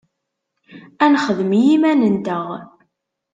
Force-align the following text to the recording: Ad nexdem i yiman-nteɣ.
Ad 1.03 1.09
nexdem 1.11 1.51
i 1.59 1.61
yiman-nteɣ. 1.67 2.47